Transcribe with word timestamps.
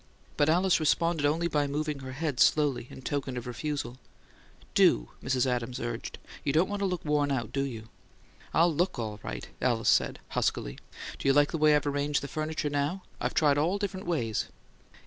But 0.35 0.49
Alice 0.49 0.79
responded 0.79 1.27
only 1.27 1.47
by 1.47 1.67
moving 1.67 1.99
her 1.99 2.13
head 2.13 2.39
slowly, 2.39 2.87
in 2.89 3.03
token 3.03 3.37
of 3.37 3.45
refusal. 3.45 3.99
"Do!" 4.73 5.09
Mrs. 5.23 5.45
Adams 5.45 5.79
urged. 5.79 6.17
"You 6.43 6.51
don't 6.51 6.67
want 6.67 6.79
to 6.79 6.87
look 6.87 7.05
worn 7.05 7.31
out, 7.31 7.51
do 7.51 7.61
you?" 7.63 7.87
"I'll 8.51 8.73
LOOK 8.73 8.97
all 8.97 9.19
right," 9.21 9.47
Alice 9.61 9.89
said, 9.89 10.17
huskily. 10.29 10.79
"Do 11.19 11.27
you 11.27 11.33
like 11.33 11.51
the 11.51 11.59
way 11.59 11.75
I've 11.75 11.85
arranged 11.85 12.23
the 12.23 12.27
furniture 12.27 12.71
now? 12.71 13.03
I've 13.19 13.35
tried 13.35 13.59
all 13.59 13.73
the 13.73 13.79
different 13.81 14.07
ways 14.07 14.45
it'll 14.45 14.51
go." 14.93 14.97